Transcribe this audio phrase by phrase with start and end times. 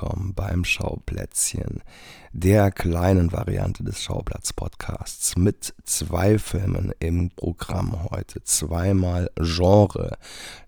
[0.00, 1.82] Willkommen beim Schauplätzchen,
[2.32, 10.16] der kleinen Variante des Schauplatz-Podcasts mit zwei Filmen im Programm heute, zweimal Genre.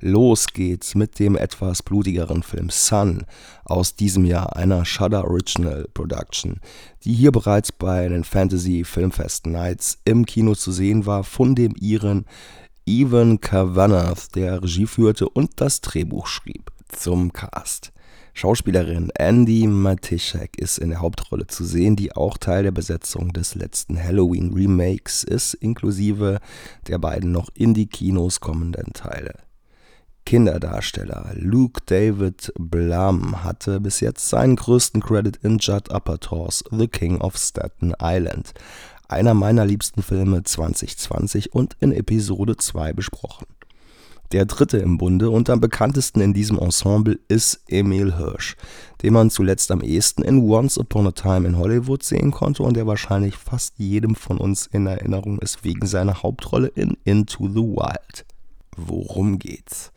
[0.01, 3.25] Los geht's mit dem etwas blutigeren Film Sun
[3.65, 6.61] aus diesem Jahr, einer Shudder Original Production,
[7.05, 11.75] die hier bereits bei den Fantasy Filmfest Nights im Kino zu sehen war, von dem
[11.81, 12.27] ihren
[12.85, 16.71] Evan Kavanagh, der Regie führte und das Drehbuch schrieb.
[16.89, 17.93] Zum Cast.
[18.35, 23.55] Schauspielerin Andy Matischek ist in der Hauptrolle zu sehen, die auch Teil der Besetzung des
[23.55, 26.41] letzten Halloween Remakes ist, inklusive
[26.89, 29.35] der beiden noch in die Kinos kommenden Teile.
[30.25, 37.21] Kinderdarsteller Luke David Blum hatte bis jetzt seinen größten Credit in Judd Apatows The King
[37.21, 38.55] of Staten Island,
[39.09, 43.47] einer meiner liebsten Filme 2020 und in Episode 2 besprochen.
[44.33, 48.57] Der dritte im Bunde und am bekanntesten in diesem Ensemble ist Emil Hirsch,
[49.03, 52.75] den man zuletzt am ehesten in Once Upon a Time in Hollywood sehen konnte und
[52.75, 57.57] der wahrscheinlich fast jedem von uns in Erinnerung ist wegen seiner Hauptrolle in Into the
[57.57, 58.25] Wild.
[58.75, 59.93] Worum geht's?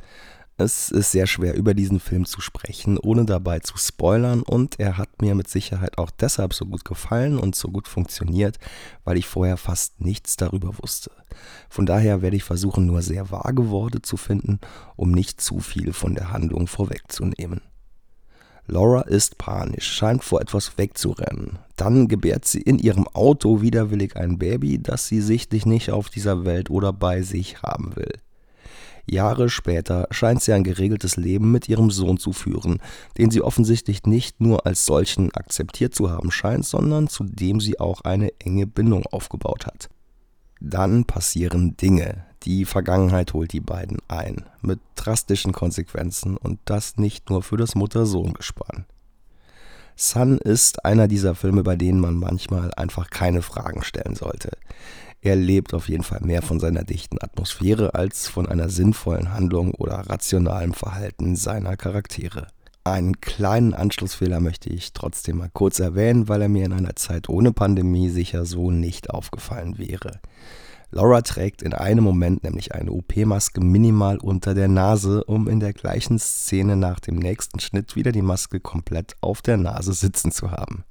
[0.57, 4.97] Es ist sehr schwer, über diesen Film zu sprechen, ohne dabei zu spoilern, und er
[4.97, 8.57] hat mir mit Sicherheit auch deshalb so gut gefallen und so gut funktioniert,
[9.03, 11.11] weil ich vorher fast nichts darüber wusste.
[11.67, 14.61] Von daher werde ich versuchen, nur sehr vage Worte zu finden,
[14.95, 17.59] um nicht zu viel von der Handlung vorwegzunehmen.
[18.65, 21.59] Laura ist panisch, scheint vor etwas wegzurennen.
[21.75, 26.45] Dann gebärt sie in ihrem Auto widerwillig ein Baby, das sie sichtlich nicht auf dieser
[26.45, 28.13] Welt oder bei sich haben will.
[29.05, 32.79] Jahre später scheint sie ein geregeltes Leben mit ihrem Sohn zu führen,
[33.17, 37.79] den sie offensichtlich nicht nur als solchen akzeptiert zu haben scheint, sondern zu dem sie
[37.79, 39.89] auch eine enge Bindung aufgebaut hat.
[40.59, 42.25] Dann passieren Dinge.
[42.43, 47.75] Die Vergangenheit holt die beiden ein, mit drastischen Konsequenzen und das nicht nur für das
[47.75, 48.85] Mutter-Sohn-Gespann.
[49.95, 54.51] Sun ist einer dieser Filme, bei denen man manchmal einfach keine Fragen stellen sollte.
[55.25, 59.73] Er lebt auf jeden Fall mehr von seiner dichten Atmosphäre als von einer sinnvollen Handlung
[59.73, 62.45] oder rationalem Verhalten seiner Charaktere.
[62.83, 67.27] Einen kleinen Anschlussfehler möchte ich trotzdem mal kurz erwähnen, weil er mir in einer Zeit
[67.27, 70.19] ohne Pandemie sicher so nicht aufgefallen wäre.
[70.91, 75.73] Laura trägt in einem Moment nämlich eine OP-Maske minimal unter der Nase, um in der
[75.73, 80.51] gleichen Szene nach dem nächsten Schnitt wieder die Maske komplett auf der Nase sitzen zu
[80.51, 80.85] haben.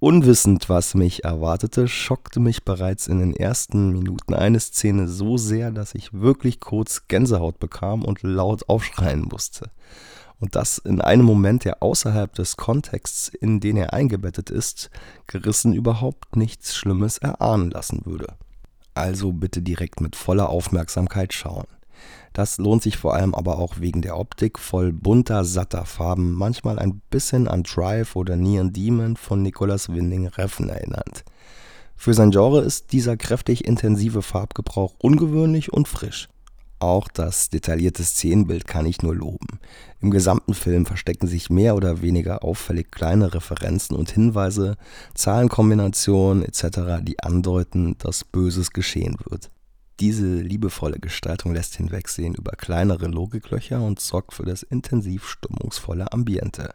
[0.00, 5.72] Unwissend, was mich erwartete, schockte mich bereits in den ersten Minuten eine Szene so sehr,
[5.72, 9.72] dass ich wirklich kurz Gänsehaut bekam und laut aufschreien musste.
[10.38, 14.90] Und das in einem Moment, der außerhalb des Kontexts, in den er eingebettet ist,
[15.26, 18.36] gerissen überhaupt nichts Schlimmes erahnen lassen würde.
[18.94, 21.66] Also bitte direkt mit voller Aufmerksamkeit schauen.
[22.32, 26.78] Das lohnt sich vor allem aber auch wegen der Optik voll bunter, satter Farben, manchmal
[26.78, 31.24] ein bisschen an Drive oder Neon Demon von Nicolas Winding Refn erinnernd.
[31.96, 36.28] Für sein Genre ist dieser kräftig intensive Farbgebrauch ungewöhnlich und frisch.
[36.80, 39.58] Auch das detaillierte Szenenbild kann ich nur loben.
[40.00, 44.76] Im gesamten Film verstecken sich mehr oder weniger auffällig kleine Referenzen und Hinweise,
[45.14, 49.50] Zahlenkombinationen etc., die andeuten, dass Böses geschehen wird.
[50.00, 56.74] Diese liebevolle Gestaltung lässt hinwegsehen über kleinere Logiklöcher und sorgt für das intensiv stimmungsvolle Ambiente.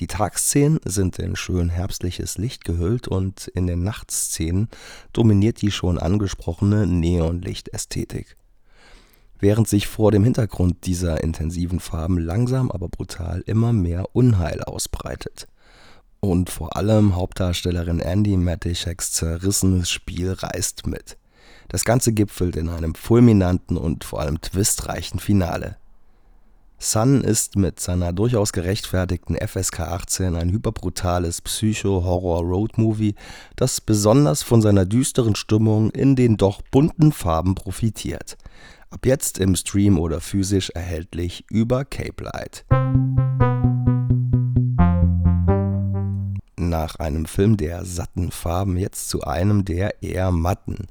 [0.00, 4.68] Die Tagsszenen sind in schön herbstliches Licht gehüllt und in den Nachtszenen
[5.12, 8.36] dominiert die schon angesprochene Neonlichtästhetik.
[9.38, 15.46] Während sich vor dem Hintergrund dieser intensiven Farben langsam aber brutal immer mehr Unheil ausbreitet.
[16.20, 21.16] Und vor allem Hauptdarstellerin Andy Matischeks zerrissenes Spiel reißt mit.
[21.70, 25.76] Das Ganze gipfelt in einem fulminanten und vor allem twistreichen Finale.
[26.82, 33.14] Sun ist mit seiner durchaus gerechtfertigten FSK 18 ein hyperbrutales Psycho-Horror-Road-Movie,
[33.54, 38.36] das besonders von seiner düsteren Stimmung in den doch bunten Farben profitiert.
[38.90, 42.64] Ab jetzt im Stream oder physisch erhältlich über Cape Light.
[46.70, 50.86] Nach einem Film der satten Farben jetzt zu einem der eher matten,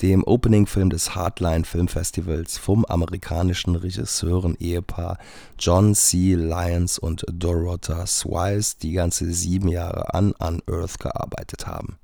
[0.00, 5.18] dem Opening-Film des Hardline Filmfestivals vom amerikanischen Regisseuren-Ehepaar
[5.58, 6.34] John C.
[6.34, 11.98] Lyons und Dorota Swice, die ganze sieben Jahre an Unearth gearbeitet haben.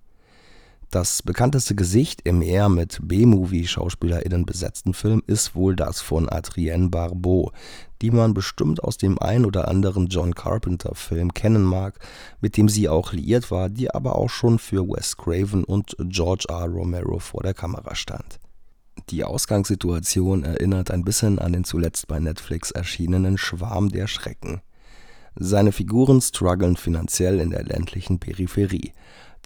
[0.91, 7.53] Das bekannteste Gesicht im eher mit B-Movie-SchauspielerInnen besetzten Film ist wohl das von Adrienne Barbeau,
[8.01, 11.99] die man bestimmt aus dem ein oder anderen John Carpenter-Film kennen mag,
[12.41, 16.47] mit dem sie auch liiert war, die aber auch schon für Wes Craven und George
[16.49, 16.65] R.
[16.65, 18.41] Romero vor der Kamera stand.
[19.11, 24.63] Die Ausgangssituation erinnert ein bisschen an den zuletzt bei Netflix erschienenen Schwarm der Schrecken.
[25.41, 28.93] Seine Figuren strugglen finanziell in der ländlichen Peripherie.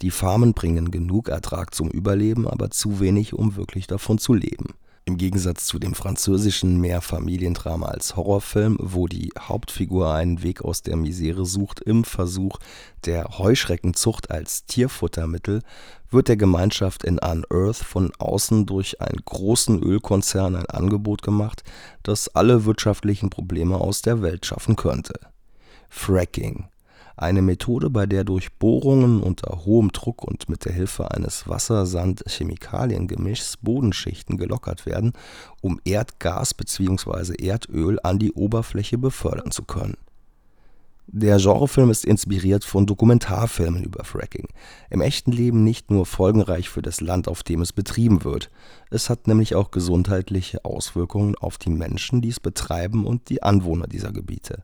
[0.03, 4.73] Die Farmen bringen genug Ertrag zum Überleben, aber zu wenig, um wirklich davon zu leben.
[5.05, 10.97] Im Gegensatz zu dem französischen Mehrfamiliendrama als Horrorfilm, wo die Hauptfigur einen Weg aus der
[10.97, 12.59] Misere sucht im Versuch
[13.05, 15.61] der Heuschreckenzucht als Tierfuttermittel,
[16.09, 21.63] wird der Gemeinschaft in Unearth von außen durch einen großen Ölkonzern ein Angebot gemacht,
[22.03, 25.13] das alle wirtschaftlichen Probleme aus der Welt schaffen könnte.
[25.87, 26.65] Fracking
[27.15, 33.57] eine Methode, bei der durch Bohrungen unter hohem Druck und mit der Hilfe eines Wasser-Sand-Chemikalien-Gemischs
[33.57, 35.13] Bodenschichten gelockert werden,
[35.61, 37.33] um Erdgas bzw.
[37.43, 39.97] Erdöl an die Oberfläche befördern zu können.
[41.07, 44.47] Der Genrefilm ist inspiriert von Dokumentarfilmen über Fracking.
[44.89, 48.49] Im echten Leben nicht nur folgenreich für das Land, auf dem es betrieben wird.
[48.89, 53.87] Es hat nämlich auch gesundheitliche Auswirkungen auf die Menschen, die es betreiben und die Anwohner
[53.87, 54.63] dieser Gebiete.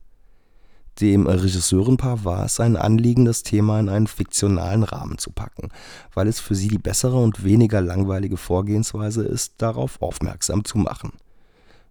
[1.02, 5.70] Dem Regisseurenpaar war es ein Anliegen, das Thema in einen fiktionalen Rahmen zu packen,
[6.14, 11.14] weil es für sie die bessere und weniger langweilige Vorgehensweise ist, darauf aufmerksam zu machen.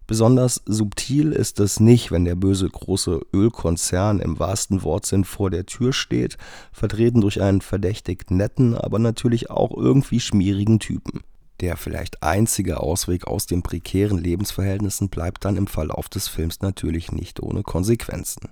[0.06, 5.64] Besonders subtil ist es nicht, wenn der böse große Ölkonzern im wahrsten Wortsinn vor der
[5.64, 6.36] Tür steht,
[6.72, 11.22] vertreten durch einen verdächtig netten, aber natürlich auch irgendwie schmierigen Typen.
[11.60, 17.10] Der vielleicht einzige Ausweg aus den prekären Lebensverhältnissen bleibt dann im Verlauf des Films natürlich
[17.10, 18.48] nicht ohne Konsequenzen.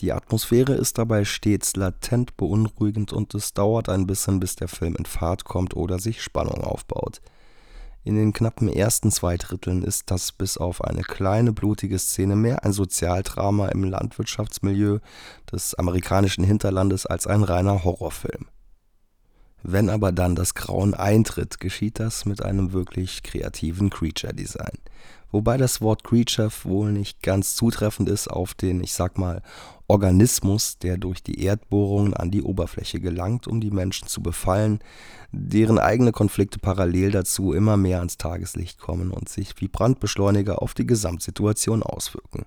[0.00, 4.96] Die Atmosphäre ist dabei stets latent beunruhigend und es dauert ein bisschen, bis der Film
[4.96, 7.20] in Fahrt kommt oder sich Spannung aufbaut.
[8.02, 12.64] In den knappen ersten zwei Dritteln ist das bis auf eine kleine blutige Szene mehr
[12.64, 15.00] ein Sozialdrama im Landwirtschaftsmilieu
[15.52, 18.46] des amerikanischen Hinterlandes als ein reiner Horrorfilm.
[19.62, 24.78] Wenn aber dann das Grauen eintritt, geschieht das mit einem wirklich kreativen Creature Design
[25.32, 29.42] wobei das Wort Creature wohl nicht ganz zutreffend ist auf den, ich sag mal,
[29.86, 34.78] Organismus, der durch die Erdbohrungen an die Oberfläche gelangt, um die Menschen zu befallen,
[35.32, 40.74] deren eigene Konflikte parallel dazu immer mehr ans Tageslicht kommen und sich wie Brandbeschleuniger auf
[40.74, 42.46] die Gesamtsituation auswirken.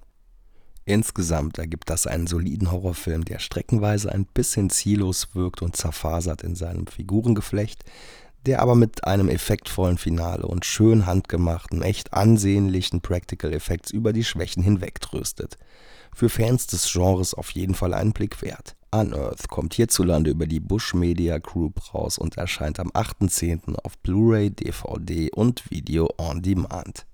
[0.85, 6.55] Insgesamt ergibt das einen soliden Horrorfilm, der streckenweise ein bisschen ziellos wirkt und zerfasert in
[6.55, 7.83] seinem Figurengeflecht,
[8.45, 14.25] der aber mit einem effektvollen Finale und schön handgemachten, echt ansehnlichen Practical Effects über die
[14.25, 15.57] Schwächen hinwegtröstet.
[16.13, 18.75] Für Fans des Genres auf jeden Fall einen Blick wert.
[18.91, 23.75] Unearth kommt hierzulande über die Bush Media Group raus und erscheint am 8.10.
[23.83, 27.07] auf Blu-ray, DVD und Video on Demand.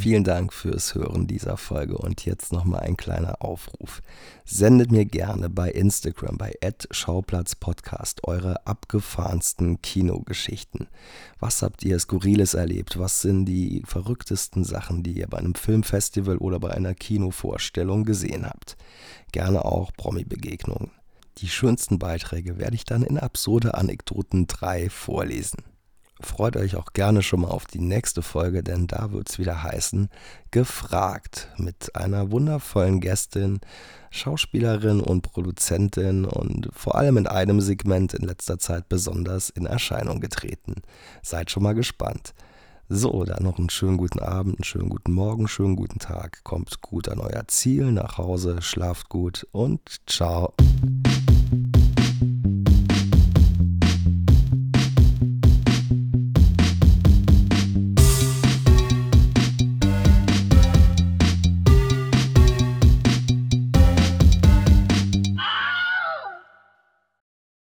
[0.00, 4.00] Vielen Dank fürs Hören dieser Folge und jetzt nochmal ein kleiner Aufruf.
[4.46, 6.54] Sendet mir gerne bei Instagram bei
[6.90, 10.88] @schauplatzpodcast eure abgefahrensten Kinogeschichten.
[11.38, 12.98] Was habt ihr skurriles erlebt?
[12.98, 18.46] Was sind die verrücktesten Sachen, die ihr bei einem Filmfestival oder bei einer Kinovorstellung gesehen
[18.46, 18.78] habt?
[19.32, 20.92] Gerne auch Promi-Begegnungen.
[21.36, 25.62] Die schönsten Beiträge werde ich dann in absurde Anekdoten 3 vorlesen.
[26.22, 29.62] Freut euch auch gerne schon mal auf die nächste Folge, denn da wird es wieder
[29.62, 30.08] heißen
[30.50, 33.60] Gefragt mit einer wundervollen Gästin,
[34.10, 40.20] Schauspielerin und Produzentin und vor allem in einem Segment in letzter Zeit besonders in Erscheinung
[40.20, 40.82] getreten.
[41.22, 42.34] Seid schon mal gespannt.
[42.92, 46.42] So, dann noch einen schönen guten Abend, einen schönen guten Morgen, schönen guten Tag.
[46.42, 50.54] Kommt gut an euer Ziel nach Hause, schlaft gut und ciao.